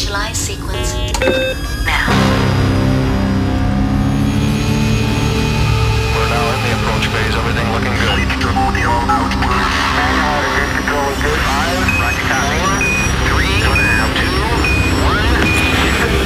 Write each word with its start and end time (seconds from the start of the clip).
Initialize 0.00 0.36
sequence 0.36 0.94
now. 1.84 2.08
We're 6.16 6.30
now 6.32 6.40
in 6.54 6.60
the 6.64 6.72
approach 6.72 7.04
phase. 7.12 7.36
Everything 7.36 7.68
looking 7.68 7.92
good. 8.00 8.16
Five, 11.44 11.84
roger 12.00 12.24
copy. 12.32 12.56
Three, 13.28 13.60
two, 14.16 14.40
one. 15.04 15.20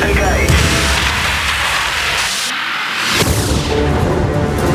Engage. 0.07 0.55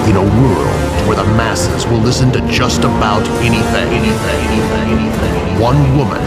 in 0.09 0.15
a 0.17 0.27
world 0.41 1.07
where 1.07 1.15
the 1.15 1.23
masses 1.37 1.85
will 1.87 1.99
listen 1.99 2.31
to 2.33 2.41
just 2.49 2.79
about 2.83 3.25
anything. 3.39 3.93
Anything, 3.93 4.41
anything, 4.49 4.89
anything. 4.89 5.59
One 5.61 5.95
woman 5.95 6.19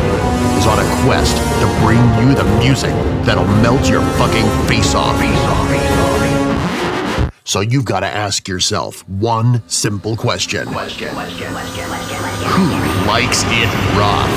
is 0.62 0.68
on 0.68 0.79
a 0.79 1.04
quest 1.04 1.36
to 1.60 1.66
bring 1.84 1.98
you 2.20 2.34
the 2.34 2.44
music 2.58 2.92
that'll 3.24 3.46
melt 3.62 3.88
your 3.88 4.00
fucking 4.16 4.46
face 4.68 4.94
off. 4.94 5.16
So 7.44 7.61
you've 7.61 7.84
got 7.84 8.00
to 8.00 8.07
ask 8.07 8.46
yourself 8.46 9.06
one 9.08 9.62
simple 9.68 10.17
question. 10.17 10.68
Who 10.68 10.75
likes 13.06 13.43
it 13.46 13.70
rough? 13.98 14.30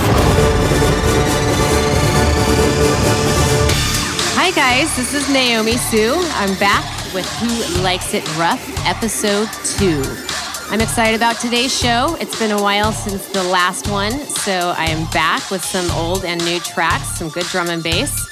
Hi, 4.34 4.52
guys. 4.52 4.96
This 4.96 5.14
is 5.14 5.30
Naomi 5.30 5.78
Sue. 5.78 6.16
I'm 6.34 6.58
back 6.58 6.84
with 7.14 7.30
Who 7.38 7.84
Likes 7.84 8.16
It 8.16 8.28
Rough, 8.38 8.68
episode 8.88 9.50
two. 9.78 10.25
I'm 10.70 10.82
excited 10.82 11.16
about 11.16 11.40
today's 11.40 11.78
show. 11.78 12.18
It's 12.20 12.38
been 12.40 12.52
a 12.52 12.62
while 12.62 12.92
since 12.92 13.28
the 13.28 13.44
last 13.44 13.88
one, 13.90 14.12
so 14.12 14.74
I 14.76 14.86
am 14.86 15.10
back 15.12 15.52
with 15.52 15.64
some 15.64 15.90
old 15.92 16.26
and 16.26 16.44
new 16.44 16.60
tracks, 16.60 17.18
some 17.18 17.30
good 17.30 17.46
drum 17.46 17.70
and 17.70 17.84
bass. 17.84 18.28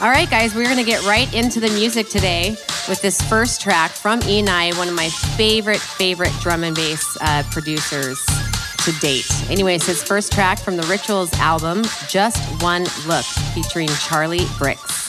All 0.00 0.10
right, 0.10 0.28
guys, 0.28 0.54
we're 0.54 0.64
going 0.64 0.76
to 0.76 0.84
get 0.84 1.06
right 1.06 1.32
into 1.32 1.60
the 1.60 1.70
music 1.70 2.08
today 2.08 2.50
with 2.88 3.00
this 3.00 3.22
first 3.22 3.60
track 3.60 3.92
from 3.92 4.20
Enei, 4.20 4.76
one 4.76 4.88
of 4.88 4.94
my 4.94 5.08
favorite, 5.08 5.80
favorite 5.80 6.32
drum 6.40 6.64
and 6.64 6.74
bass 6.74 7.16
uh, 7.20 7.44
producers 7.50 8.22
to 8.84 8.92
date. 9.00 9.30
Anyways, 9.48 9.86
his 9.86 10.02
first 10.02 10.32
track 10.32 10.58
from 10.58 10.76
the 10.76 10.86
Rituals 10.88 11.32
album, 11.34 11.82
Just 12.08 12.42
One 12.62 12.82
Look, 13.06 13.24
featuring 13.54 13.88
Charli 13.88 14.40
Brix. 14.58 15.05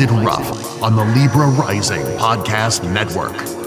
It 0.00 0.10
Rough 0.12 0.82
on 0.82 0.96
the 0.96 1.04
Libra 1.04 1.46
Rising 1.46 2.00
Podcast 2.16 2.90
Network. 2.90 3.59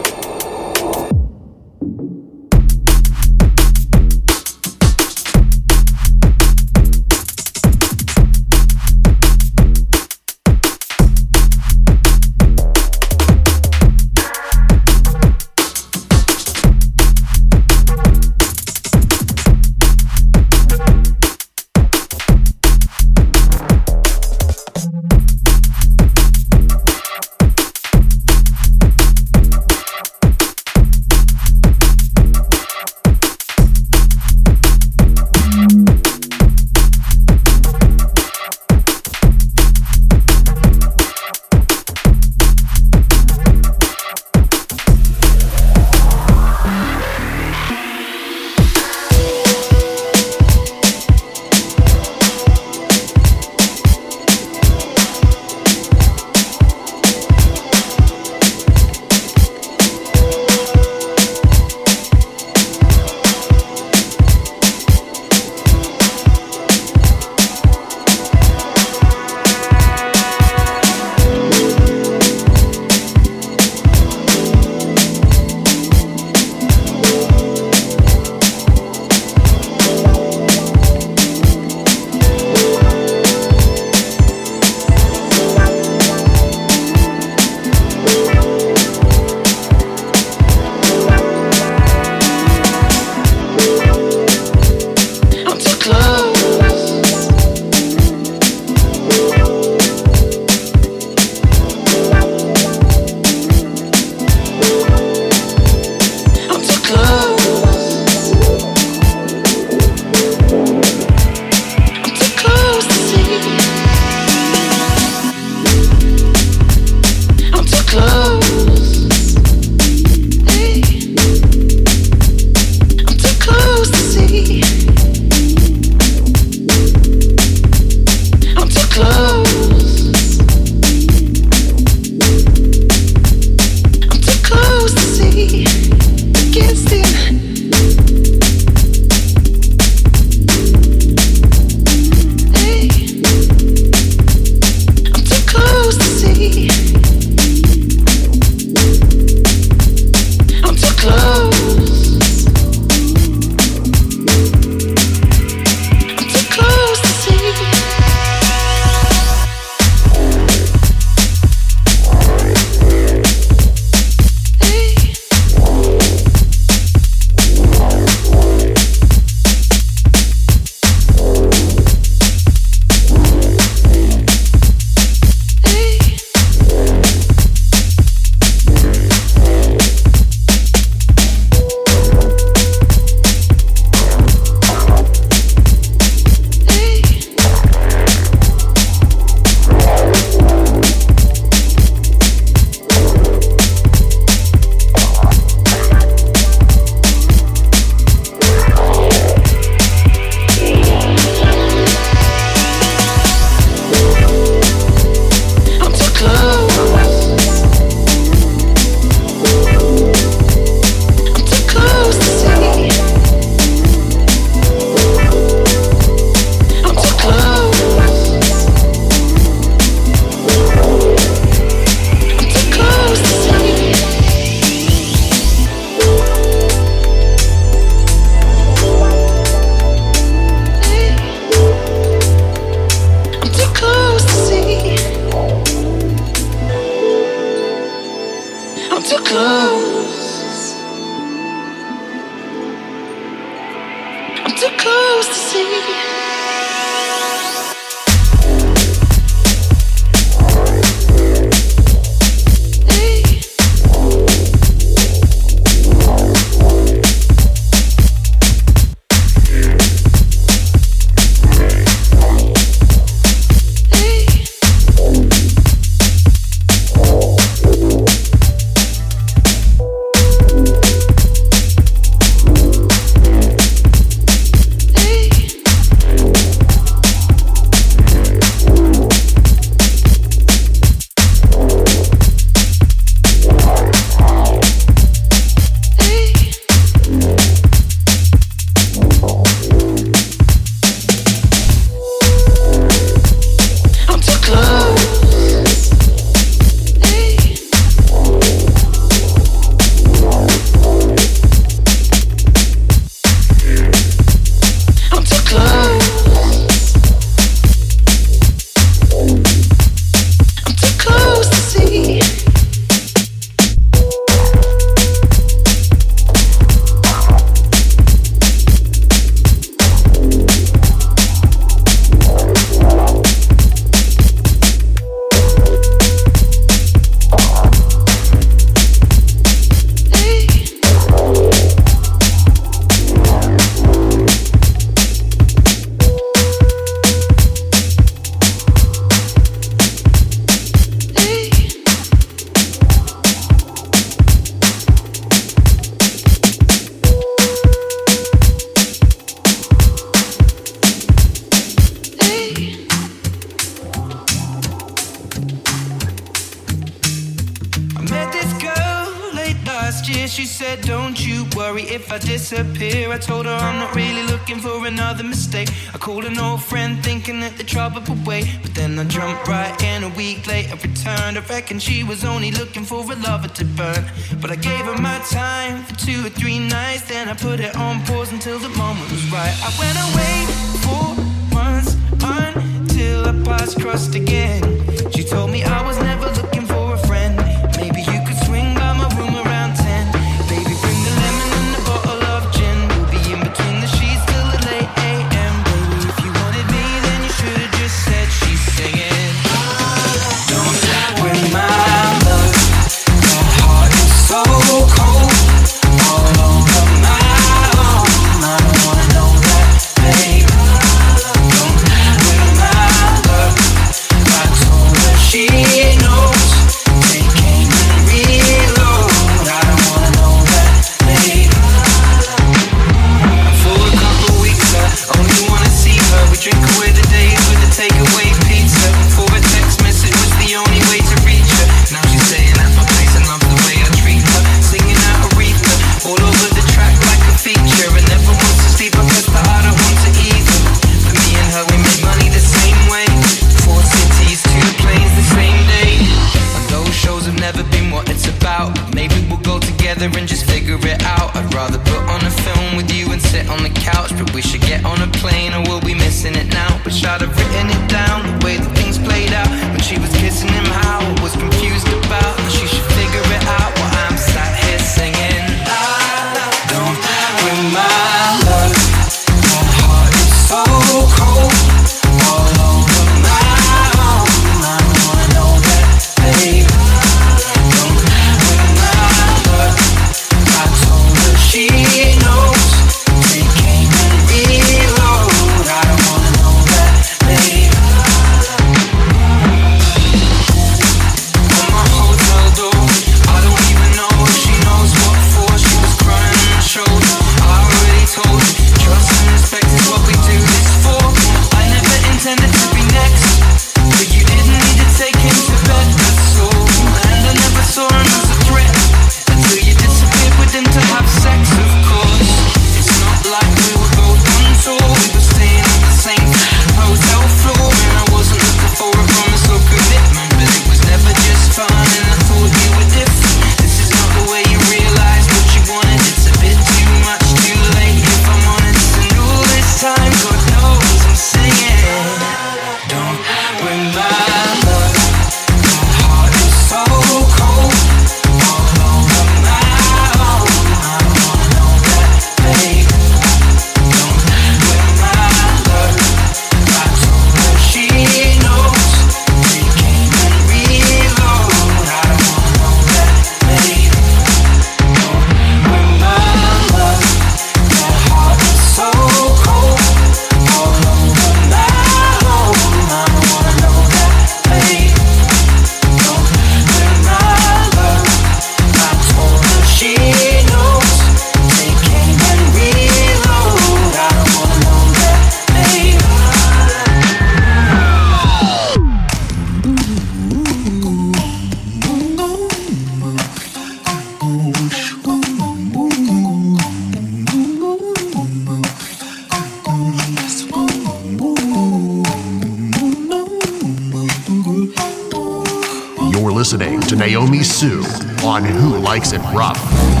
Naomi 597.31 597.45
Sue 597.45 597.81
on 598.25 598.43
Who 598.43 598.77
Likes 598.77 599.13
It 599.13 599.21
Rough. 599.33 600.00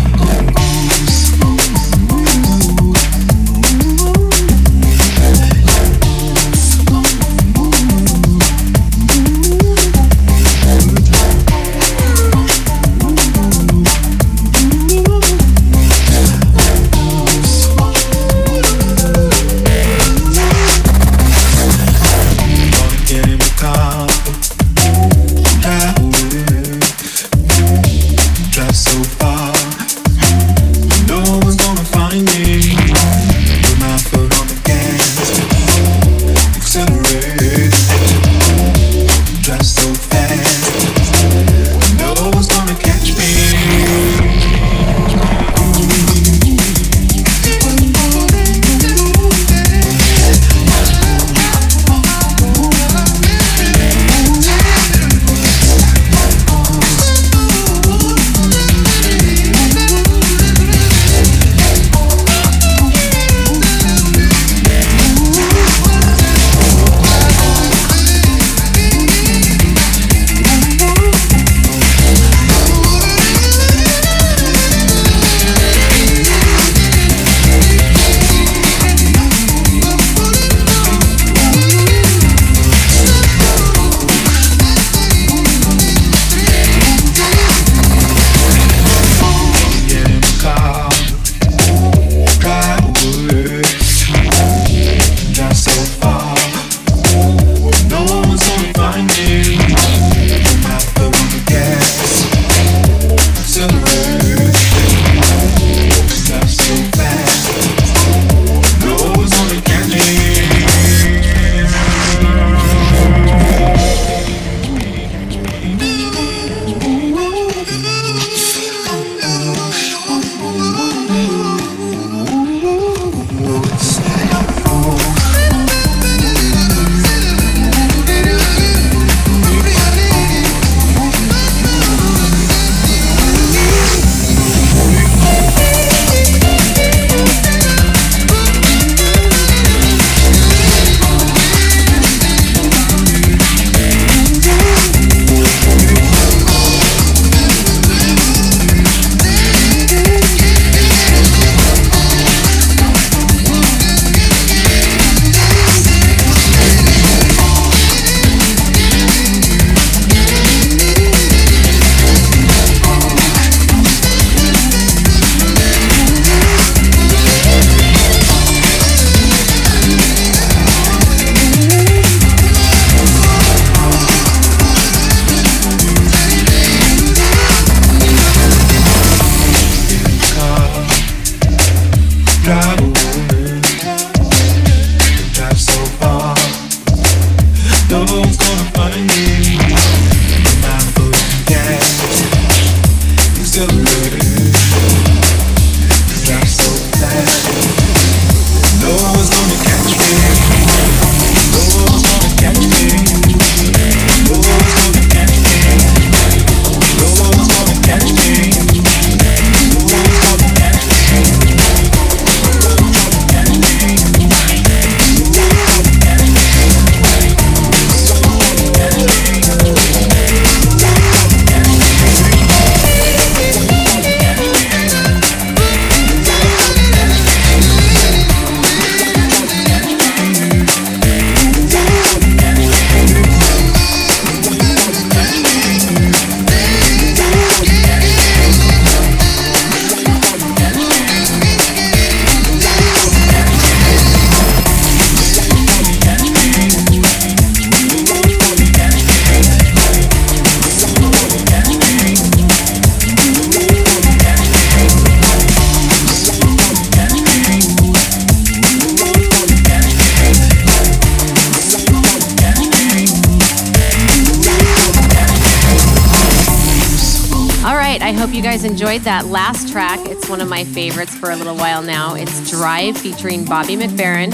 My 270.61 270.65
favorites 270.65 271.15
for 271.15 271.31
a 271.31 271.35
little 271.35 271.55
while 271.55 271.81
now. 271.81 272.13
It's 272.13 272.51
Drive 272.51 272.95
featuring 272.95 273.45
Bobby 273.45 273.75
McFerrin. 273.75 274.29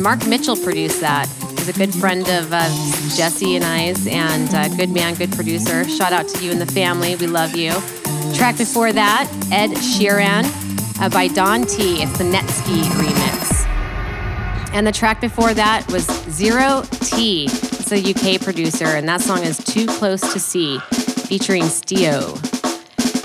Mark 0.00 0.24
Mitchell 0.28 0.54
produced 0.54 1.00
that. 1.00 1.26
He's 1.58 1.68
a 1.68 1.72
good 1.72 1.92
friend 1.92 2.22
of 2.28 2.52
uh, 2.52 2.68
Jesse 3.16 3.56
and 3.56 3.64
I's 3.64 4.06
and 4.06 4.54
uh, 4.54 4.68
good 4.76 4.90
man, 4.90 5.16
good 5.16 5.32
producer. 5.32 5.82
Shout 5.88 6.12
out 6.12 6.28
to 6.28 6.44
you 6.44 6.52
and 6.52 6.60
the 6.60 6.66
family. 6.66 7.16
We 7.16 7.26
love 7.26 7.56
you. 7.56 7.72
Track 8.32 8.58
before 8.58 8.92
that, 8.92 9.28
Ed 9.50 9.70
Sheeran 9.70 10.44
uh, 11.00 11.08
by 11.08 11.26
Don 11.26 11.62
T. 11.62 12.00
It's 12.00 12.16
the 12.16 12.30
Netsky 12.30 12.82
remix. 13.02 13.66
And 14.72 14.86
the 14.86 14.92
track 14.92 15.20
before 15.20 15.52
that 15.52 15.90
was 15.90 16.06
Zero 16.30 16.84
T. 17.00 17.46
It's 17.46 17.90
a 17.90 17.98
UK 17.98 18.40
producer, 18.40 18.86
and 18.86 19.08
that 19.08 19.20
song 19.20 19.42
is 19.42 19.58
Too 19.58 19.86
Close 19.86 20.20
to 20.32 20.38
See, 20.38 20.78
featuring 21.26 21.64
Stio. 21.64 22.51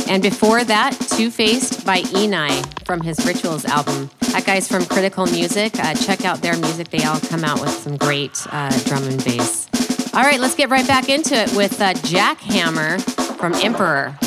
And 0.10 0.24
before 0.24 0.64
that, 0.64 0.94
Two 1.12 1.30
Faced 1.30 1.86
by 1.86 2.02
Enei 2.02 2.86
from 2.86 3.02
his 3.02 3.26
Rituals 3.26 3.66
album. 3.66 4.10
That 4.32 4.46
guy's 4.46 4.68
from 4.68 4.86
Critical 4.86 5.26
Music. 5.26 5.78
Uh, 5.80 5.94
check 5.96 6.26
out 6.26 6.42
their 6.42 6.58
music. 6.58 6.90
They 6.90 7.04
all 7.04 7.20
come 7.20 7.44
out 7.44 7.60
with 7.60 7.72
some 7.72 7.98
great 7.98 8.46
uh, 8.52 8.78
drum 8.86 9.04
and 9.04 9.24
bass. 9.24 9.68
All 10.14 10.24
right, 10.24 10.40
let's 10.40 10.56
get 10.56 10.70
right 10.70 10.88
back 10.88 11.10
into 11.10 11.36
it 11.36 11.54
with 11.56 11.82
uh, 11.82 11.94
Jack 11.94 12.40
Hammer 12.40 13.00
from 13.00 13.54
Emperor. 13.56 14.18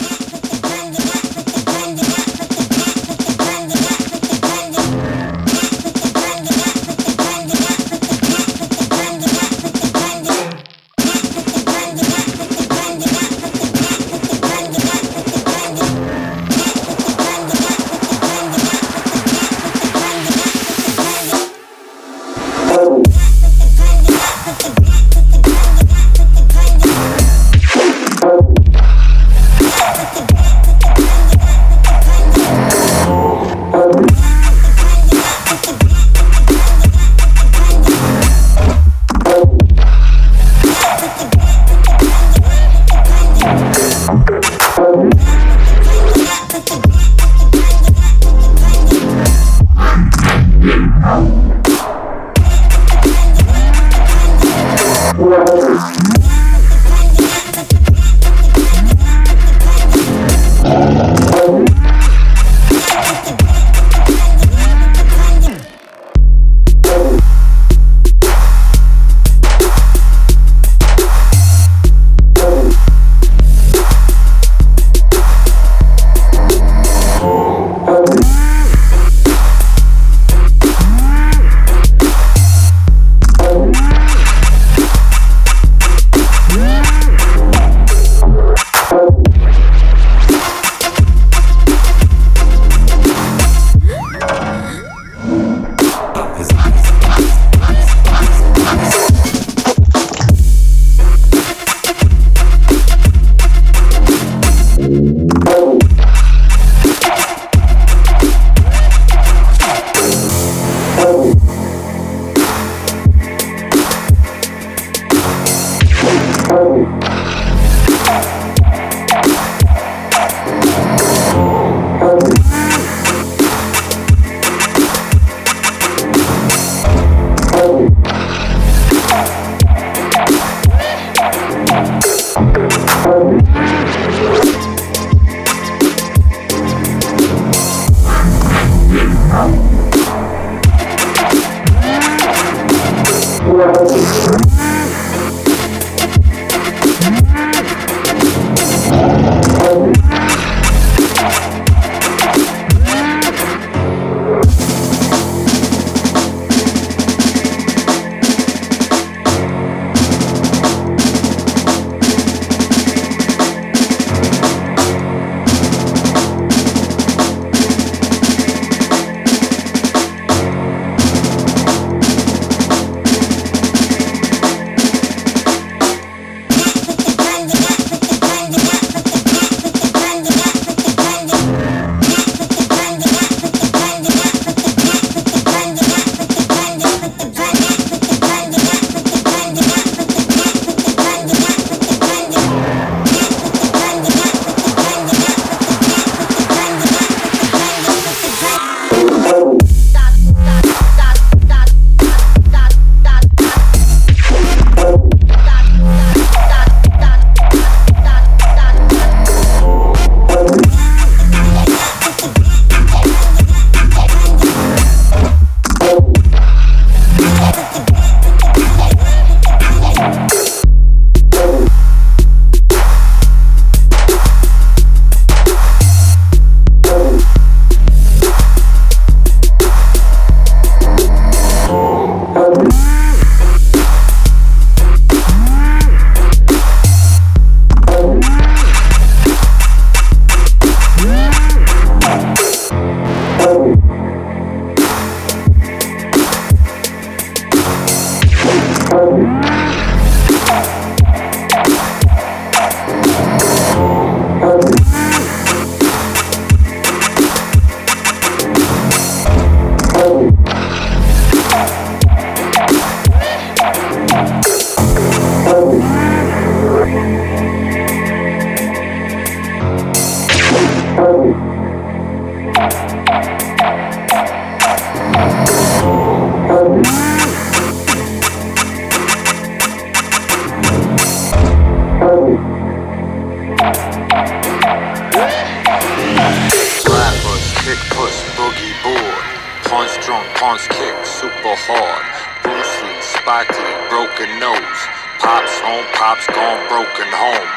Super 291.20 291.54
hard. 291.54 292.04
Bruce 292.42 292.76
Lee, 292.82 293.02
Spike 293.02 293.54
Lee, 293.62 293.78
broken 293.88 294.26
nose. 294.40 294.80
Pops 295.22 295.54
home, 295.62 295.86
pops 295.94 296.26
gone, 296.26 296.60
broken 296.66 297.06
home. 297.14 297.50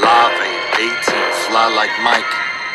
Live 0.00 0.36
aid, 0.42 0.98
18, 1.06 1.46
fly 1.46 1.68
like 1.70 1.92
Mike. 2.02 2.32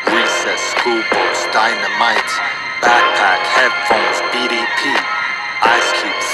Recess, 0.08 0.62
school 0.78 1.02
books, 1.12 1.42
dynamite. 1.52 2.32
Backpack, 2.80 3.42
headphones, 3.58 4.22
BDP. 4.32 5.15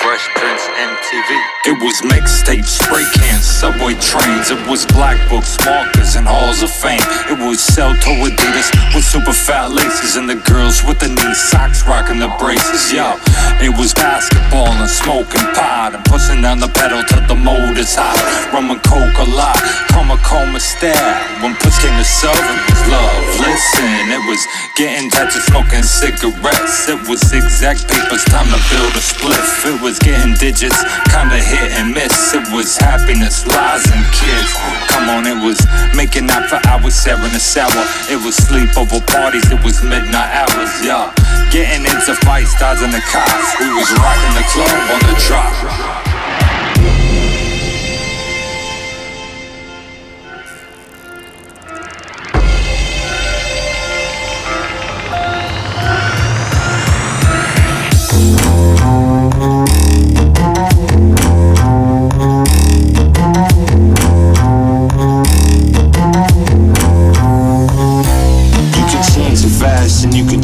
Fresh 0.02 0.28
MTV. 0.78 1.30
It 1.66 1.78
was 1.78 2.02
mixtape, 2.02 2.66
spray 2.66 3.06
cans, 3.14 3.46
subway 3.46 3.94
trains. 4.02 4.50
It 4.50 4.58
was 4.68 4.86
black 4.88 5.18
books, 5.30 5.58
markers, 5.66 6.16
and 6.16 6.28
halls 6.28 6.62
of 6.62 6.72
fame. 6.72 7.02
It 7.30 7.38
was 7.38 7.62
sell 7.62 7.94
toe 8.02 8.26
Adidas 8.26 8.70
with 8.96 9.06
super 9.06 9.34
fat 9.34 9.72
laces, 9.72 10.18
and 10.18 10.28
the 10.28 10.42
girls 10.50 10.84
with 10.84 11.00
the 11.00 11.08
knee 11.08 11.34
socks 11.34 11.86
rocking 11.86 12.18
the 12.18 12.34
braces. 12.42 12.92
Yo, 12.92 13.14
it 13.62 13.70
was 13.78 13.94
basketball 13.94 14.74
and 14.74 14.90
smoking 14.90 15.46
pot 15.54 15.94
and 15.94 16.04
pushing 16.06 16.42
down 16.42 16.60
the 16.60 16.70
pedal 16.74 17.04
till 17.06 17.22
the 17.30 17.38
motor's 17.38 17.94
hot. 17.94 18.18
Rum 18.54 18.74
and 18.74 18.82
coke 18.82 19.18
a 19.22 19.28
lot, 19.38 19.58
coma 19.94 20.18
coma 20.26 20.60
stare. 20.60 21.14
When 21.46 21.54
push 21.62 21.78
came 21.78 21.94
to 21.94 22.06
shove, 22.06 22.34
it 22.34 22.60
was 22.70 22.82
love. 22.90 23.22
Listen, 23.38 24.18
it 24.18 24.24
was 24.26 24.42
getting 24.74 25.10
tattoos, 25.14 25.46
smoking 25.46 25.86
cigarettes. 25.86 26.90
It 26.90 27.00
was 27.06 27.22
zigzag 27.22 27.78
papers, 27.86 28.26
time 28.26 28.50
to 28.50 28.60
build 28.74 28.94
a 28.98 29.04
spliff. 29.12 29.66
It 29.68 29.82
was 29.82 30.00
getting 30.00 30.34
digits, 30.36 30.80
kinda 31.12 31.38
hit 31.38 31.72
and 31.78 31.94
miss. 31.94 32.34
It 32.34 32.48
was 32.52 32.78
happiness, 32.78 33.46
lies, 33.46 33.86
and 33.92 34.06
kids. 34.12 34.52
Come 34.88 35.10
on, 35.10 35.28
it 35.28 35.40
was 35.44 35.60
making 35.96 36.30
out 36.30 36.48
for 36.50 36.60
hours, 36.68 36.96
sharing 37.04 37.36
a 37.36 37.40
shower. 37.40 37.84
It 38.10 38.20
was 38.24 38.38
sleepover 38.38 39.02
parties, 39.08 39.50
it 39.52 39.62
was 39.64 39.82
midnight 39.84 40.32
hours, 40.42 40.72
yeah. 40.84 41.12
Getting 41.52 41.86
into 41.86 42.16
fights, 42.26 42.54
dodging 42.60 42.92
the 42.92 43.02
cops. 43.12 43.60
We 43.60 43.68
was 43.76 43.92
rocking 44.00 44.34
the 44.40 44.46
club 44.54 44.80
on 44.94 45.00
the 45.08 45.16
drop. 45.28 46.11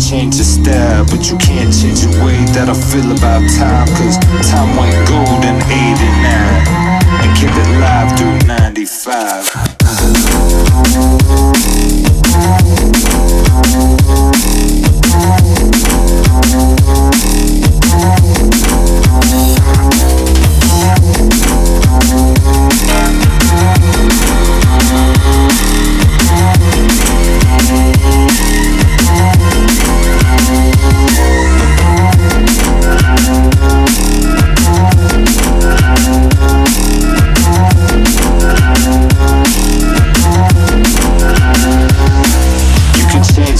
Change 0.08 0.36
your 0.36 0.46
style, 0.46 1.04
but 1.06 1.30
you 1.30 1.38
can't 1.38 1.74
change 1.74 2.00
the 2.02 2.24
way 2.24 2.38
that 2.56 2.70
I 2.70 2.74
feel 2.74 3.12
about 3.12 3.44
time. 3.60 3.88
Cause 4.00 4.18
time 4.50 4.78
went 4.78 4.96
gold 5.10 5.44
in 5.44 5.60
89 5.68 6.64
and 7.20 7.36
kept 7.36 7.58
it 7.58 7.68
live 7.82 8.16
through 8.18 8.40
95. 8.48 9.68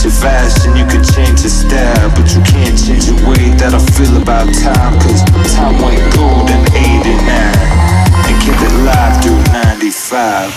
Your 0.08 0.16
fashion, 0.22 0.76
you 0.76 0.86
can 0.86 1.02
change 1.04 1.42
your 1.42 1.50
style, 1.50 2.10
but 2.16 2.34
you 2.34 2.42
can't 2.44 2.78
change 2.80 3.08
the 3.08 3.16
way 3.28 3.50
that 3.60 3.74
I 3.76 3.80
feel 3.92 4.16
about 4.22 4.48
time. 4.54 4.98
Cause 5.04 5.22
time 5.54 5.82
went 5.84 6.00
gold 6.16 6.50
in 6.50 6.64
89 6.72 7.20
and 8.24 8.40
kept 8.40 8.64
it 8.64 8.72
live 8.88 9.20
through 9.22 9.44
95. 9.52 10.56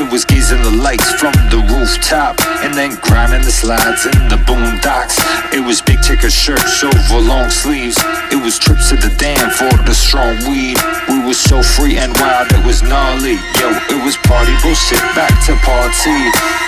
It 0.00 0.10
was 0.10 0.24
gazing 0.24 0.62
the 0.62 0.70
lights 0.70 1.12
from 1.20 1.36
the 1.52 1.60
rooftop 1.68 2.40
and 2.64 2.72
then 2.72 2.96
grinding 3.04 3.44
the 3.44 3.52
slides 3.52 4.06
in 4.06 4.16
the 4.32 4.40
boondocks. 4.48 5.20
It 5.52 5.60
was 5.60 5.82
big 5.82 6.00
ticker 6.00 6.30
shirts 6.30 6.82
over 6.82 7.20
long 7.20 7.50
sleeves. 7.50 8.00
It 8.32 8.40
was 8.40 8.58
trips 8.58 8.88
to 8.88 8.96
the 8.96 9.12
dam 9.20 9.50
for 9.50 9.68
the 9.84 9.92
strong 9.92 10.40
weed. 10.48 10.80
We 11.04 11.20
was 11.20 11.36
so 11.36 11.60
free 11.60 11.98
and 11.98 12.16
wild, 12.16 12.48
it 12.48 12.64
was 12.64 12.80
gnarly. 12.80 13.36
Yo, 13.60 13.68
it 13.92 14.00
was 14.00 14.16
party 14.24 14.56
bullshit, 14.64 15.04
back 15.12 15.36
to 15.44 15.54
party. 15.60 16.16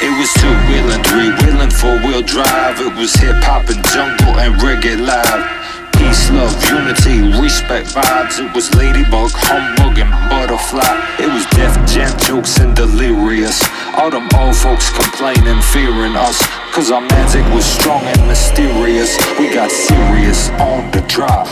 It 0.04 0.12
was 0.20 0.28
two 0.36 0.52
wheeling, 0.68 1.00
three 1.08 1.32
wheeling, 1.40 1.72
four 1.72 1.96
wheel 2.04 2.20
drive. 2.20 2.84
It 2.84 2.92
was 3.00 3.16
hip 3.16 3.40
hop 3.48 3.72
and 3.72 3.80
jungle 3.96 4.36
and 4.44 4.60
reggae 4.60 5.00
live. 5.00 5.61
Peace, 6.12 6.30
love, 6.30 6.52
unity, 6.68 7.40
respect 7.40 7.88
vibes. 7.88 8.38
It 8.38 8.54
was 8.54 8.74
ladybug, 8.74 9.30
humbug, 9.32 9.98
and 9.98 10.10
butterfly. 10.28 10.84
It 11.18 11.32
was 11.32 11.46
Def 11.56 11.72
Jam 11.88 12.12
jokes 12.18 12.58
and 12.58 12.76
delirious. 12.76 13.62
All 13.96 14.10
them 14.10 14.28
old 14.36 14.54
folks 14.54 14.90
complaining, 14.90 15.62
fearing 15.72 16.14
us. 16.14 16.36
Cause 16.74 16.90
our 16.90 17.00
magic 17.00 17.46
was 17.54 17.64
strong 17.64 18.02
and 18.04 18.28
mysterious. 18.28 19.16
We 19.38 19.54
got 19.54 19.70
serious 19.70 20.50
on 20.60 20.90
the 20.90 21.00
drop. 21.08 21.48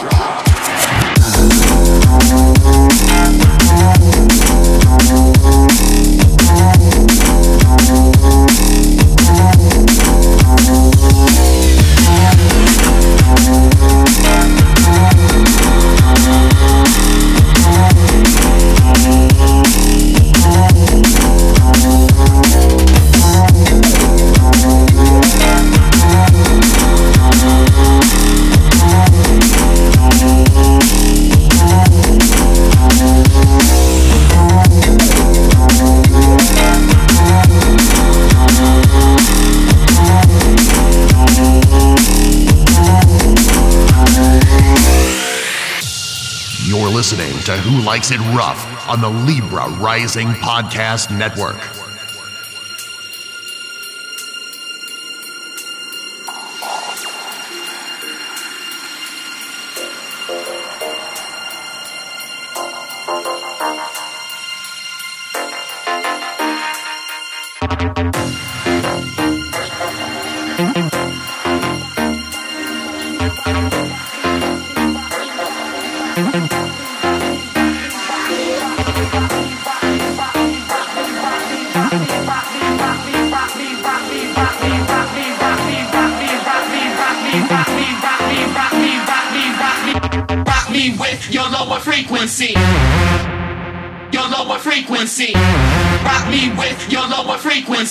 Who 47.71 47.83
Likes 47.83 48.11
It 48.11 48.19
Rough 48.35 48.89
on 48.89 49.01
the 49.01 49.09
Libra 49.09 49.69
Rising 49.69 50.27
Podcast 50.27 51.17
Network. 51.17 51.80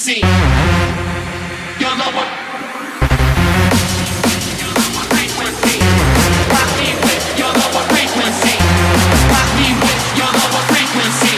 Frequency. 0.10 0.22
Your 1.80 1.94
lower. 1.96 2.26
frequency. 5.14 5.76
Rock 6.50 6.70
me 6.78 6.90
with 7.04 7.26
your 7.38 7.52
lower 7.54 7.84
frequency. 7.94 8.56
Me 9.58 9.68
with 9.82 10.04
your 10.18 10.32
lower 10.34 10.64
frequency. 10.70 11.30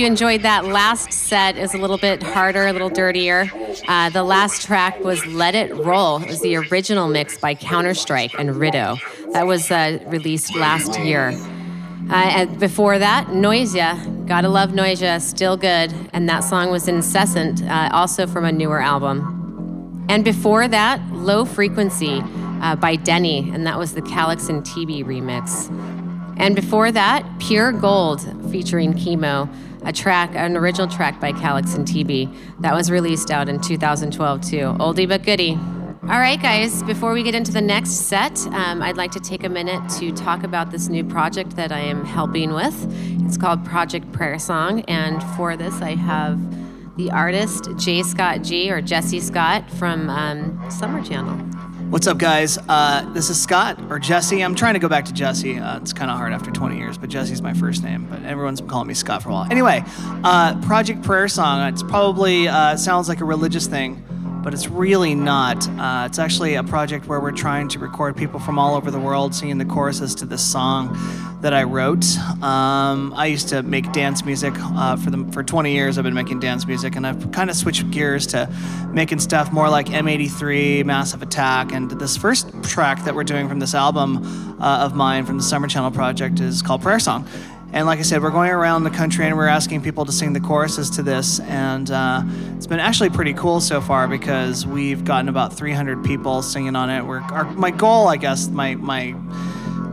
You 0.00 0.06
enjoyed 0.06 0.40
that. 0.44 0.64
Last 0.64 1.12
set 1.12 1.58
is 1.58 1.74
a 1.74 1.76
little 1.76 1.98
bit 1.98 2.22
harder, 2.22 2.66
a 2.66 2.72
little 2.72 2.88
dirtier. 2.88 3.50
Uh, 3.86 4.08
the 4.08 4.22
last 4.22 4.62
track 4.62 4.98
was 5.00 5.26
Let 5.26 5.54
It 5.54 5.74
Roll. 5.76 6.22
It 6.22 6.26
was 6.26 6.40
the 6.40 6.56
original 6.56 7.06
mix 7.06 7.36
by 7.36 7.54
Counterstrike 7.54 8.34
and 8.38 8.48
Rido. 8.48 8.98
That 9.34 9.46
was 9.46 9.70
uh, 9.70 9.98
released 10.06 10.56
last 10.56 10.98
year. 11.00 11.38
Uh, 12.08 12.14
and 12.14 12.58
before 12.58 12.98
that, 12.98 13.26
Noisia. 13.26 14.26
Gotta 14.26 14.48
love 14.48 14.70
Noisia, 14.70 15.20
still 15.20 15.58
good. 15.58 15.92
And 16.14 16.26
that 16.30 16.44
song 16.44 16.70
was 16.70 16.88
Incessant, 16.88 17.62
uh, 17.64 17.90
also 17.92 18.26
from 18.26 18.46
a 18.46 18.52
newer 18.52 18.80
album. 18.80 20.06
And 20.08 20.24
before 20.24 20.66
that, 20.66 21.06
Low 21.12 21.44
Frequency 21.44 22.22
uh, 22.62 22.74
by 22.76 22.96
Denny, 22.96 23.50
and 23.50 23.66
that 23.66 23.78
was 23.78 23.92
the 23.92 24.00
Calyx 24.00 24.48
and 24.48 24.62
TeeBee 24.62 25.04
remix. 25.04 25.68
And 26.38 26.56
before 26.56 26.90
that, 26.90 27.22
Pure 27.38 27.72
Gold 27.72 28.22
featuring 28.50 28.94
Chemo, 28.94 29.46
a 29.84 29.92
track, 29.92 30.30
an 30.34 30.56
original 30.56 30.88
track 30.88 31.20
by 31.20 31.32
Calyx 31.32 31.74
and 31.74 31.86
TeeBee 31.86 32.60
that 32.60 32.74
was 32.74 32.90
released 32.90 33.30
out 33.30 33.48
in 33.48 33.60
2012 33.60 34.40
too. 34.40 34.56
Oldie 34.56 35.08
but 35.08 35.22
goodie. 35.22 35.58
All 36.02 36.18
right, 36.18 36.40
guys, 36.40 36.82
before 36.82 37.12
we 37.12 37.22
get 37.22 37.34
into 37.34 37.52
the 37.52 37.60
next 37.60 37.90
set, 37.90 38.38
um, 38.48 38.82
I'd 38.82 38.96
like 38.96 39.12
to 39.12 39.20
take 39.20 39.44
a 39.44 39.48
minute 39.48 39.86
to 39.98 40.12
talk 40.12 40.44
about 40.44 40.70
this 40.70 40.88
new 40.88 41.04
project 41.04 41.56
that 41.56 41.72
I 41.72 41.80
am 41.80 42.04
helping 42.04 42.54
with. 42.54 42.74
It's 43.24 43.36
called 43.36 43.64
Project 43.64 44.10
Prayer 44.10 44.38
Song, 44.38 44.80
and 44.88 45.22
for 45.36 45.56
this, 45.56 45.80
I 45.82 45.94
have 45.94 46.40
the 46.96 47.10
artist 47.10 47.68
J. 47.76 48.02
Scott 48.02 48.42
G, 48.42 48.70
or 48.70 48.80
Jesse 48.80 49.20
Scott 49.20 49.70
from 49.70 50.08
um, 50.08 50.70
Summer 50.70 51.02
Channel. 51.04 51.38
What's 51.90 52.06
up, 52.06 52.18
guys? 52.18 52.56
Uh, 52.68 53.12
this 53.14 53.30
is 53.30 53.42
Scott 53.42 53.76
or 53.90 53.98
Jesse. 53.98 54.44
I'm 54.44 54.54
trying 54.54 54.74
to 54.74 54.78
go 54.78 54.88
back 54.88 55.04
to 55.06 55.12
Jesse. 55.12 55.58
Uh, 55.58 55.78
it's 55.78 55.92
kind 55.92 56.08
of 56.08 56.16
hard 56.16 56.32
after 56.32 56.52
20 56.52 56.76
years, 56.76 56.96
but 56.96 57.10
Jesse's 57.10 57.42
my 57.42 57.52
first 57.52 57.82
name. 57.82 58.06
But 58.08 58.22
everyone's 58.22 58.60
been 58.60 58.70
calling 58.70 58.86
me 58.86 58.94
Scott 58.94 59.24
for 59.24 59.30
a 59.30 59.32
while. 59.32 59.48
Anyway, 59.50 59.82
uh, 60.22 60.60
Project 60.60 61.02
Prayer 61.02 61.26
Song. 61.26 61.66
It's 61.66 61.82
probably 61.82 62.46
uh, 62.46 62.76
sounds 62.76 63.08
like 63.08 63.20
a 63.20 63.24
religious 63.24 63.66
thing, 63.66 64.04
but 64.42 64.54
it's 64.54 64.68
really 64.68 65.14
not. 65.14 65.68
Uh, 65.78 66.04
it's 66.06 66.18
actually 66.18 66.54
a 66.54 66.62
project 66.62 67.06
where 67.06 67.20
we're 67.20 67.30
trying 67.30 67.68
to 67.68 67.78
record 67.78 68.16
people 68.16 68.40
from 68.40 68.58
all 68.58 68.74
over 68.74 68.90
the 68.90 68.98
world 68.98 69.34
singing 69.34 69.58
the 69.58 69.64
choruses 69.64 70.14
to 70.16 70.26
this 70.26 70.42
song 70.42 70.96
that 71.40 71.54
I 71.54 71.62
wrote. 71.62 72.04
Um, 72.42 73.12
I 73.14 73.26
used 73.26 73.48
to 73.48 73.62
make 73.62 73.92
dance 73.92 74.24
music 74.24 74.52
uh, 74.58 74.96
for 74.96 75.10
them 75.10 75.30
for 75.32 75.42
20 75.42 75.72
years. 75.72 75.96
I've 75.96 76.04
been 76.04 76.14
making 76.14 76.40
dance 76.40 76.66
music, 76.66 76.96
and 76.96 77.06
I've 77.06 77.32
kind 77.32 77.50
of 77.50 77.56
switched 77.56 77.90
gears 77.90 78.26
to 78.28 78.48
making 78.92 79.20
stuff 79.20 79.52
more 79.52 79.68
like 79.68 79.86
M83, 79.86 80.84
Massive 80.84 81.22
Attack, 81.22 81.72
and 81.72 81.90
this 81.92 82.16
first 82.16 82.50
track 82.62 83.04
that 83.04 83.14
we're 83.14 83.24
doing 83.24 83.48
from 83.48 83.58
this 83.58 83.74
album 83.74 84.60
uh, 84.60 84.84
of 84.84 84.94
mine 84.94 85.24
from 85.24 85.38
the 85.38 85.42
Summer 85.42 85.68
Channel 85.68 85.90
project 85.90 86.40
is 86.40 86.62
called 86.62 86.82
Prayer 86.82 87.00
Song. 87.00 87.26
And 87.72 87.86
like 87.86 88.00
I 88.00 88.02
said, 88.02 88.20
we're 88.22 88.30
going 88.30 88.50
around 88.50 88.82
the 88.82 88.90
country 88.90 89.26
and 89.26 89.36
we're 89.36 89.46
asking 89.46 89.82
people 89.82 90.04
to 90.04 90.10
sing 90.10 90.32
the 90.32 90.40
choruses 90.40 90.90
to 90.90 91.02
this. 91.04 91.38
And 91.40 91.88
uh, 91.90 92.22
it's 92.56 92.66
been 92.66 92.80
actually 92.80 93.10
pretty 93.10 93.32
cool 93.32 93.60
so 93.60 93.80
far 93.80 94.08
because 94.08 94.66
we've 94.66 95.04
gotten 95.04 95.28
about 95.28 95.52
300 95.52 96.04
people 96.04 96.42
singing 96.42 96.74
on 96.74 96.90
it. 96.90 97.06
We're, 97.06 97.20
our, 97.20 97.44
my 97.52 97.70
goal, 97.70 98.08
I 98.08 98.16
guess, 98.16 98.48
my, 98.48 98.74
my, 98.74 99.14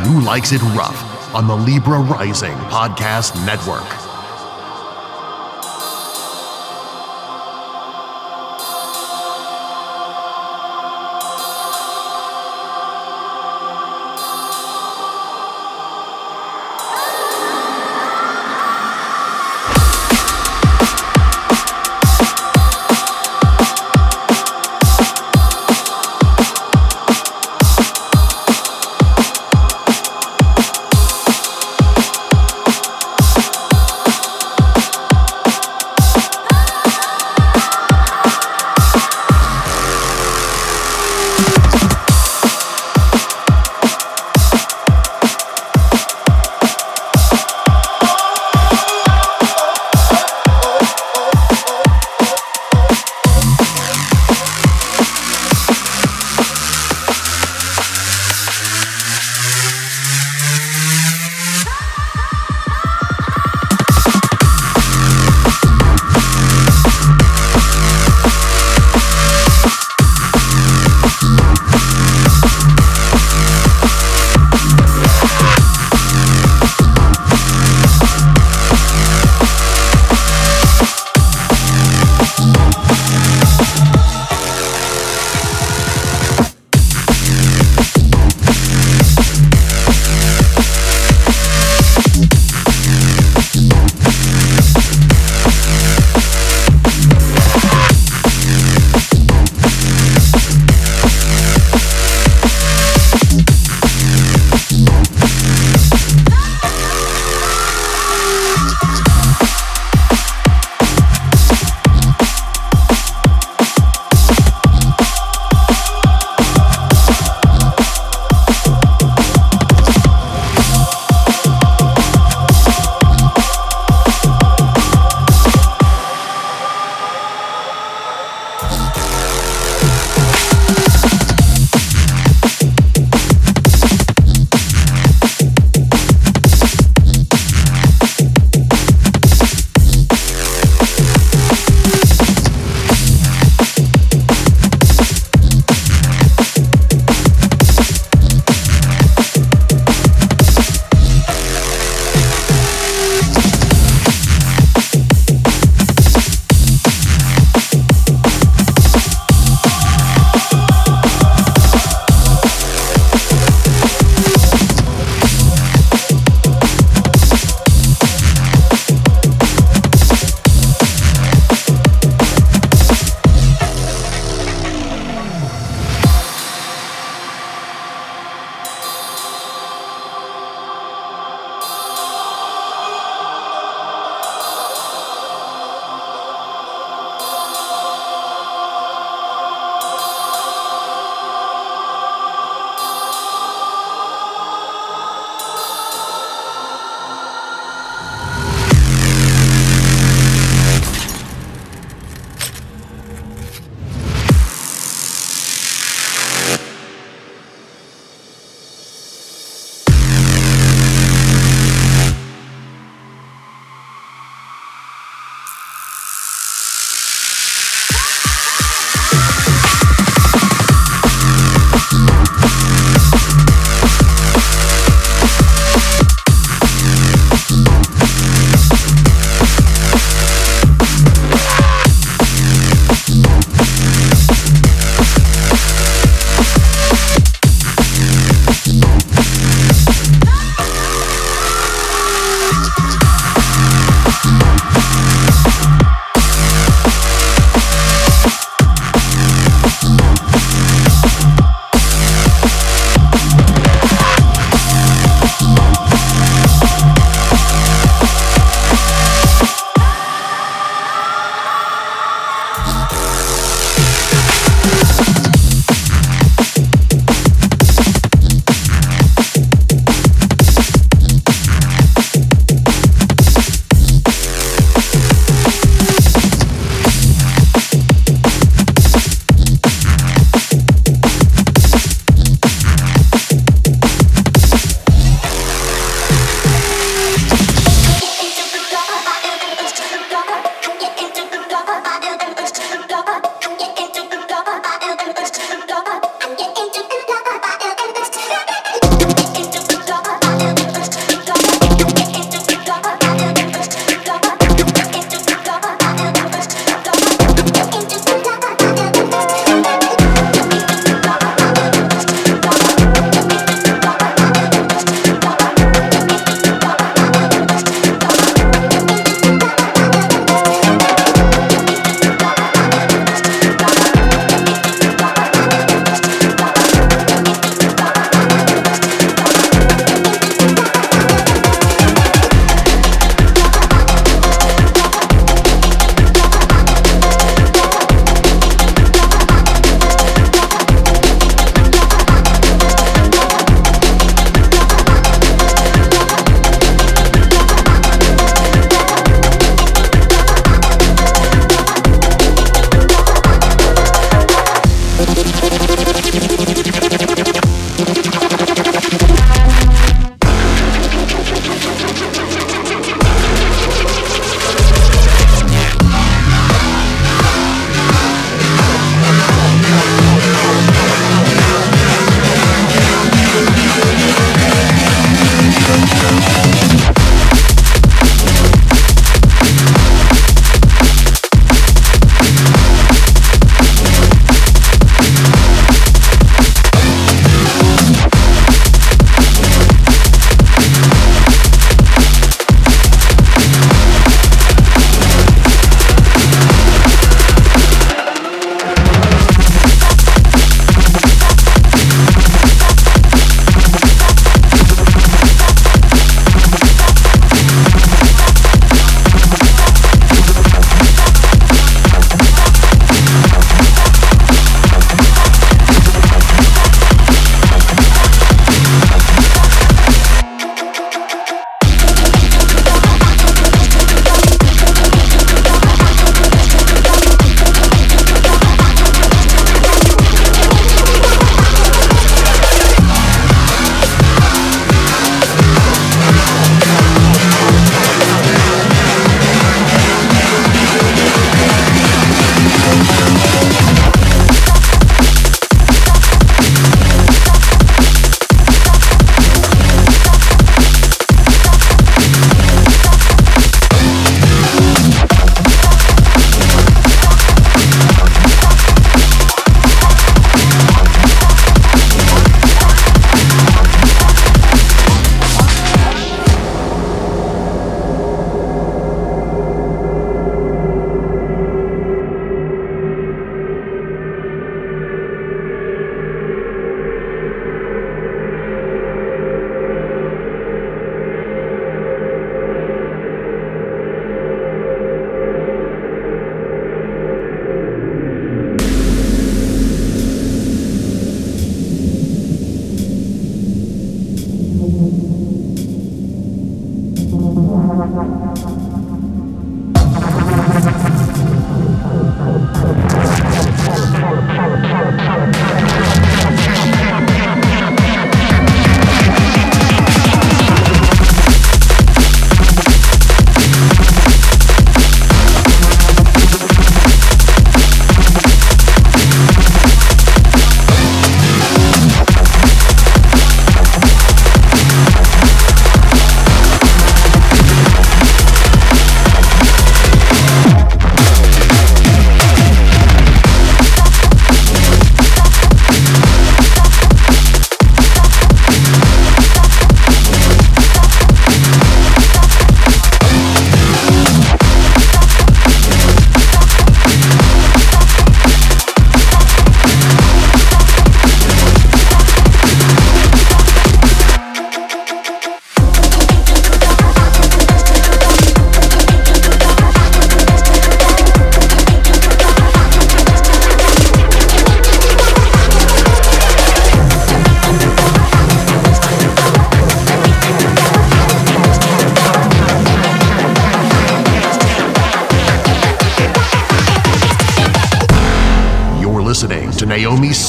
Who 0.03 0.19
Likes 0.19 0.51
It 0.51 0.61
Rough 0.75 1.33
on 1.33 1.47
the 1.47 1.55
Libra 1.55 1.99
Rising 1.99 2.55
Podcast 2.67 3.45
Network. 3.45 4.02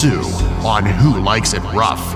on 0.05 0.85
Who 0.85 1.19
Likes 1.23 1.55
It 1.55 1.63
Rough. 1.73 2.14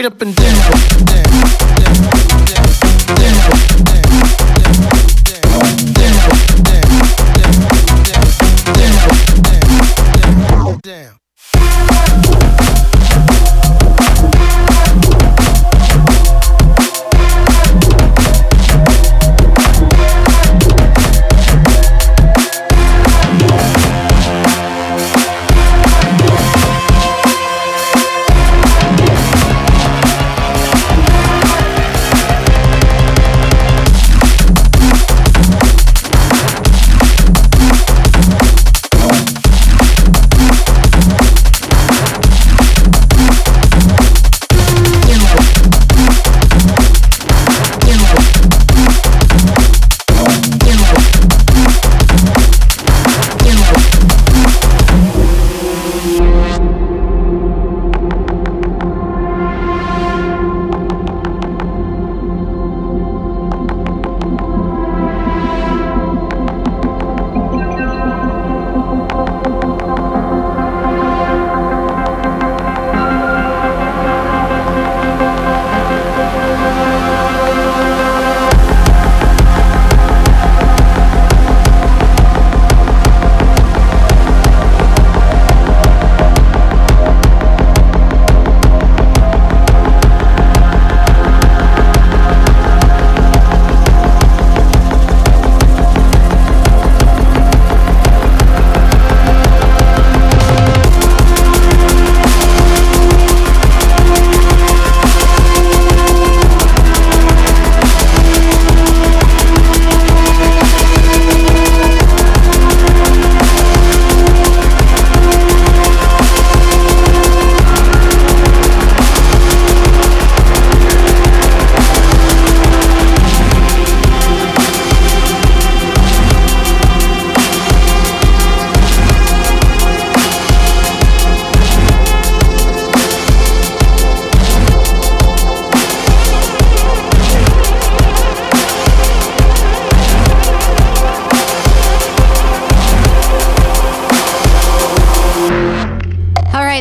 Straight 0.00 0.12
up 0.14 0.22
and 0.22 0.34
down. 0.34 0.49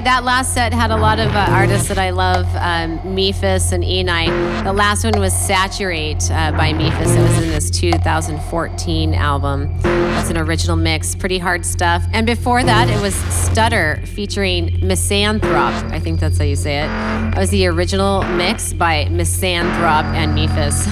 That 0.03 0.23
last 0.23 0.53
set 0.53 0.73
had 0.73 0.91
a 0.91 0.95
lot 0.95 1.19
of 1.19 1.27
uh, 1.35 1.47
artists 1.49 1.89
that 1.89 1.97
I 1.97 2.11
love, 2.11 2.45
um, 2.55 2.99
Mefjus 3.15 3.73
and 3.73 3.83
Enei. 3.83 4.63
The 4.63 4.71
last 4.71 5.03
one 5.03 5.19
was 5.19 5.33
Saturate 5.33 6.31
uh, 6.31 6.53
by 6.53 6.71
Mefjus. 6.71 7.17
It 7.17 7.21
was 7.21 7.43
in 7.43 7.49
this 7.49 7.69
2014 7.69 9.13
album. 9.13 9.77
That's 9.81 10.29
an 10.29 10.37
original 10.37 10.77
mix, 10.77 11.15
pretty 11.15 11.37
hard 11.37 11.65
stuff. 11.65 12.03
And 12.13 12.25
before 12.25 12.63
that, 12.63 12.89
it 12.89 13.01
was 13.01 13.13
Stutter 13.13 14.01
featuring 14.05 14.69
Misanthrop. 14.79 15.91
I 15.91 15.99
think 15.99 16.21
that's 16.21 16.37
how 16.37 16.45
you 16.45 16.55
say 16.55 16.79
it. 16.79 16.87
That 16.87 17.37
was 17.37 17.49
the 17.49 17.67
original 17.67 18.23
mix 18.23 18.71
by 18.71 19.05
Misanthrop 19.05 20.05
and 20.15 20.37
Mefjus. 20.37 20.87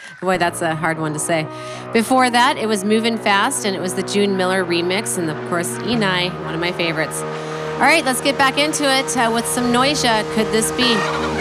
Boy, 0.22 0.38
that's 0.38 0.62
a 0.62 0.74
hard 0.74 0.98
one 0.98 1.12
to 1.12 1.18
say. 1.18 1.46
Before 1.92 2.30
that, 2.30 2.56
it 2.56 2.66
was 2.66 2.82
Moving 2.82 3.18
Fast, 3.18 3.66
and 3.66 3.76
it 3.76 3.80
was 3.80 3.94
the 3.94 4.02
June 4.02 4.36
Miller 4.36 4.64
remix, 4.64 5.18
and 5.18 5.28
of 5.28 5.36
course, 5.48 5.68
Enei, 5.78 6.32
one 6.44 6.54
of 6.54 6.60
my 6.60 6.72
favorites. 6.72 7.22
All 7.82 7.88
right, 7.88 8.04
let's 8.04 8.20
get 8.20 8.38
back 8.38 8.58
into 8.58 8.84
it 8.84 9.16
uh, 9.16 9.28
with 9.34 9.44
some 9.44 9.72
Noisia. 9.72 10.22
Could 10.36 10.46
this 10.52 10.70
be? 10.70 11.31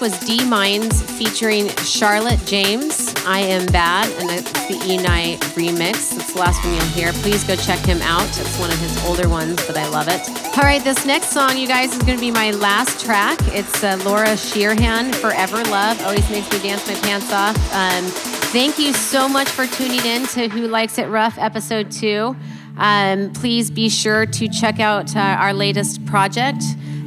Was 0.00 0.18
D 0.20 0.44
Minds 0.48 1.02
featuring 1.18 1.68
Charlotte 1.78 2.40
James. 2.46 3.14
I 3.26 3.40
Am 3.40 3.66
Bad, 3.66 4.10
and 4.20 4.30
it's 4.30 4.50
the 4.66 4.74
Enei 4.88 5.36
remix. 5.54 6.16
That's 6.16 6.32
the 6.32 6.38
last 6.38 6.64
one 6.64 6.74
you'll 6.74 6.84
hear. 6.86 7.12
Please 7.22 7.44
go 7.44 7.54
check 7.54 7.78
him 7.80 8.00
out. 8.02 8.26
It's 8.26 8.58
one 8.58 8.70
of 8.70 8.78
his 8.78 9.04
older 9.04 9.28
ones, 9.28 9.64
but 9.66 9.76
I 9.76 9.86
love 9.88 10.08
it. 10.08 10.20
All 10.56 10.64
right, 10.64 10.82
this 10.82 11.04
next 11.04 11.28
song, 11.28 11.58
you 11.58 11.68
guys, 11.68 11.92
is 11.94 12.02
going 12.02 12.16
to 12.16 12.20
be 12.20 12.30
my 12.30 12.50
last 12.52 13.04
track. 13.04 13.38
It's 13.48 13.84
uh, 13.84 14.00
Laura 14.04 14.28
Shearhan, 14.28 15.14
Forever 15.14 15.62
Love. 15.64 16.00
Always 16.02 16.28
makes 16.30 16.50
me 16.50 16.60
dance 16.60 16.86
my 16.88 16.94
pants 16.94 17.30
off. 17.32 17.56
Um, 17.74 18.04
thank 18.52 18.78
you 18.78 18.94
so 18.94 19.28
much 19.28 19.48
for 19.48 19.66
tuning 19.66 20.04
in 20.06 20.26
to 20.28 20.48
Who 20.48 20.66
Likes 20.66 20.98
It 20.98 21.08
Rough, 21.08 21.36
episode 21.38 21.90
two. 21.90 22.34
Um, 22.78 23.32
please 23.34 23.70
be 23.70 23.90
sure 23.90 24.24
to 24.24 24.48
check 24.48 24.80
out 24.80 25.14
uh, 25.14 25.20
our 25.20 25.52
latest 25.52 26.04
project. 26.06 26.62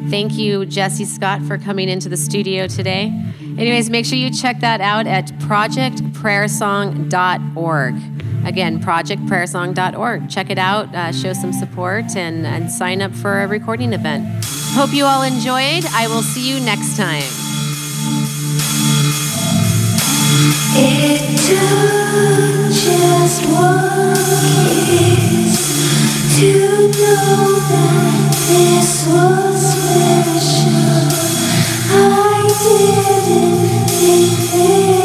Thank 0.10 0.34
you, 0.34 0.66
Jesse 0.66 1.06
Scott, 1.06 1.42
for 1.44 1.58
coming 1.58 1.88
into 1.90 2.10
the 2.10 2.18
studio 2.18 2.68
today. 2.68 3.14
Anyways, 3.58 3.90
make 3.90 4.06
sure 4.06 4.18
you 4.18 4.30
check 4.32 4.60
that 4.60 4.82
out 4.82 5.08
at 5.08 5.28
projectprayersong.org. 5.40 7.96
Again, 8.46 8.82
projectprayersong.org. 8.82 10.30
Check 10.30 10.50
it 10.50 10.58
out, 10.58 10.94
uh, 10.94 11.12
show 11.12 11.34
some 11.34 11.54
support, 11.54 12.16
and, 12.16 12.46
and 12.46 12.70
sign 12.70 13.02
up 13.02 13.14
for 13.14 13.42
a 13.42 13.48
recording 13.48 13.94
event. 13.94 14.46
Hope 14.74 14.94
you 14.94 15.06
all 15.06 15.24
enjoyed. 15.24 15.86
I 15.92 16.08
will 16.08 16.22
see 16.22 16.50
you 16.50 16.60
next 16.60 16.98
time. 16.98 17.24
It 20.76 21.38
took 21.38 22.74
just 22.74 23.46
one 23.46 24.16
kiss 24.88 25.23
I 26.36 26.42
didn't 33.28 33.88
think 34.50 35.03